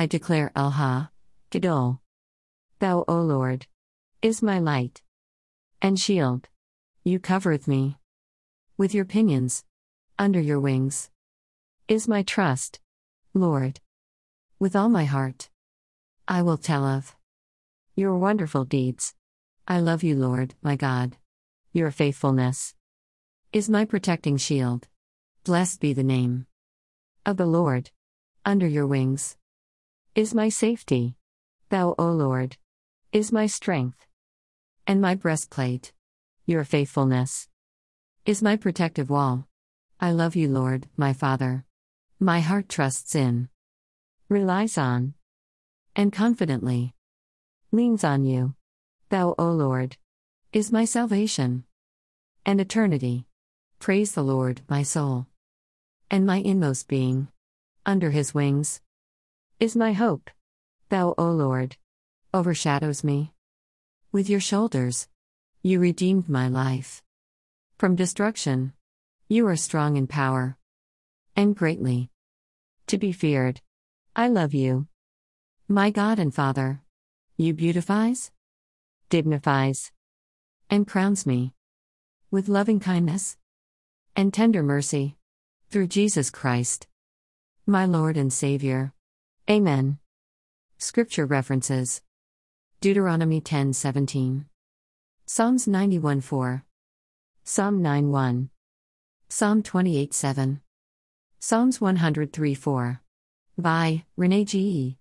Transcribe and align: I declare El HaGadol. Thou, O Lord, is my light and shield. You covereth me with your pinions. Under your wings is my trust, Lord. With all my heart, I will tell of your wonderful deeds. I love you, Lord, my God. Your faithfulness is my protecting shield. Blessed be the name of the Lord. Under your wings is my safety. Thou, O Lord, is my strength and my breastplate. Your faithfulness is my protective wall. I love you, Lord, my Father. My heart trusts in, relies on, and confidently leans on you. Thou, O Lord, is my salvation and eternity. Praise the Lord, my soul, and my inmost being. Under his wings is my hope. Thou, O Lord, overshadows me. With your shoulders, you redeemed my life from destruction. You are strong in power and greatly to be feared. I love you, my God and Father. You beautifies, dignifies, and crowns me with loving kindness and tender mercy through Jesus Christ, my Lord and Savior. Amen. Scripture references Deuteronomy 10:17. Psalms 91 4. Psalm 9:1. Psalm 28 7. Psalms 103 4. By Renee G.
I 0.00 0.06
declare 0.06 0.50
El 0.56 0.72
HaGadol. 0.72 1.98
Thou, 2.78 3.04
O 3.06 3.20
Lord, 3.20 3.66
is 4.22 4.40
my 4.40 4.58
light 4.58 5.02
and 5.82 6.00
shield. 6.00 6.48
You 7.04 7.20
covereth 7.20 7.68
me 7.68 7.98
with 8.78 8.94
your 8.94 9.04
pinions. 9.04 9.62
Under 10.18 10.40
your 10.40 10.58
wings 10.58 11.10
is 11.86 12.08
my 12.08 12.22
trust, 12.22 12.80
Lord. 13.34 13.80
With 14.58 14.74
all 14.74 14.88
my 14.88 15.04
heart, 15.04 15.50
I 16.26 16.40
will 16.40 16.56
tell 16.56 16.86
of 16.86 17.14
your 17.94 18.16
wonderful 18.16 18.64
deeds. 18.64 19.12
I 19.68 19.80
love 19.80 20.02
you, 20.02 20.16
Lord, 20.16 20.54
my 20.62 20.76
God. 20.76 21.18
Your 21.74 21.90
faithfulness 21.90 22.74
is 23.52 23.68
my 23.68 23.84
protecting 23.84 24.38
shield. 24.38 24.88
Blessed 25.44 25.78
be 25.78 25.92
the 25.92 26.02
name 26.02 26.46
of 27.26 27.36
the 27.36 27.44
Lord. 27.44 27.90
Under 28.46 28.66
your 28.66 28.86
wings 28.86 29.36
is 30.14 30.34
my 30.34 30.48
safety. 30.48 31.14
Thou, 31.68 31.94
O 31.98 32.10
Lord, 32.10 32.56
is 33.12 33.30
my 33.30 33.46
strength 33.46 34.06
and 34.86 35.00
my 35.00 35.14
breastplate. 35.14 35.92
Your 36.46 36.64
faithfulness 36.64 37.48
is 38.26 38.42
my 38.42 38.56
protective 38.56 39.08
wall. 39.08 39.46
I 40.00 40.10
love 40.10 40.34
you, 40.34 40.48
Lord, 40.48 40.88
my 40.96 41.12
Father. 41.12 41.64
My 42.18 42.40
heart 42.40 42.68
trusts 42.68 43.14
in, 43.14 43.48
relies 44.28 44.76
on, 44.76 45.14
and 45.94 46.12
confidently 46.12 46.94
leans 47.70 48.02
on 48.02 48.24
you. 48.24 48.54
Thou, 49.10 49.34
O 49.38 49.50
Lord, 49.52 49.96
is 50.52 50.72
my 50.72 50.84
salvation 50.84 51.64
and 52.44 52.60
eternity. 52.60 53.26
Praise 53.78 54.12
the 54.12 54.24
Lord, 54.24 54.62
my 54.68 54.82
soul, 54.82 55.26
and 56.10 56.26
my 56.26 56.36
inmost 56.36 56.88
being. 56.88 57.28
Under 57.86 58.10
his 58.10 58.34
wings 58.34 58.80
is 59.60 59.76
my 59.76 59.92
hope. 59.92 60.30
Thou, 60.88 61.14
O 61.18 61.30
Lord, 61.30 61.76
overshadows 62.32 63.04
me. 63.04 63.34
With 64.10 64.30
your 64.30 64.40
shoulders, 64.40 65.06
you 65.62 65.78
redeemed 65.78 66.30
my 66.30 66.48
life 66.48 67.02
from 67.76 67.94
destruction. 67.94 68.72
You 69.28 69.46
are 69.48 69.56
strong 69.56 69.98
in 69.98 70.06
power 70.06 70.56
and 71.36 71.54
greatly 71.54 72.10
to 72.86 72.96
be 72.96 73.12
feared. 73.12 73.60
I 74.16 74.28
love 74.28 74.54
you, 74.54 74.88
my 75.68 75.90
God 75.90 76.18
and 76.18 76.34
Father. 76.34 76.80
You 77.36 77.52
beautifies, 77.52 78.30
dignifies, 79.10 79.92
and 80.70 80.86
crowns 80.86 81.26
me 81.26 81.52
with 82.30 82.48
loving 82.48 82.80
kindness 82.80 83.36
and 84.16 84.32
tender 84.32 84.62
mercy 84.62 85.16
through 85.70 85.88
Jesus 85.88 86.30
Christ, 86.30 86.86
my 87.66 87.84
Lord 87.84 88.16
and 88.16 88.32
Savior. 88.32 88.94
Amen. 89.50 89.98
Scripture 90.78 91.26
references 91.26 92.02
Deuteronomy 92.80 93.40
10:17. 93.40 94.44
Psalms 95.26 95.66
91 95.66 96.20
4. 96.20 96.64
Psalm 97.42 97.82
9:1. 97.82 98.50
Psalm 99.28 99.64
28 99.64 100.14
7. 100.14 100.60
Psalms 101.40 101.80
103 101.80 102.54
4. 102.54 103.02
By 103.58 104.04
Renee 104.16 104.44
G. 104.44 104.98